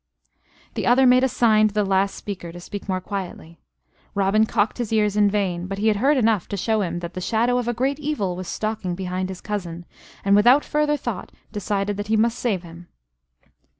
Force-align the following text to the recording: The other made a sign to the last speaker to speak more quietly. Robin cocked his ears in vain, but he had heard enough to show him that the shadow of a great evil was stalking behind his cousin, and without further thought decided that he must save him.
The 0.73 0.87
other 0.87 1.05
made 1.05 1.23
a 1.23 1.27
sign 1.27 1.67
to 1.67 1.75
the 1.75 1.85
last 1.85 2.15
speaker 2.15 2.51
to 2.51 2.59
speak 2.59 2.89
more 2.89 2.99
quietly. 3.01 3.59
Robin 4.15 4.47
cocked 4.47 4.79
his 4.79 4.91
ears 4.91 5.15
in 5.15 5.29
vain, 5.29 5.67
but 5.67 5.77
he 5.77 5.89
had 5.89 5.97
heard 5.97 6.17
enough 6.17 6.47
to 6.47 6.57
show 6.57 6.81
him 6.81 7.01
that 7.01 7.13
the 7.13 7.21
shadow 7.21 7.59
of 7.59 7.67
a 7.67 7.73
great 7.75 7.99
evil 7.99 8.35
was 8.35 8.47
stalking 8.47 8.95
behind 8.95 9.29
his 9.29 9.41
cousin, 9.41 9.85
and 10.25 10.35
without 10.35 10.65
further 10.65 10.97
thought 10.97 11.31
decided 11.51 11.97
that 11.97 12.07
he 12.07 12.17
must 12.17 12.39
save 12.39 12.63
him. 12.63 12.87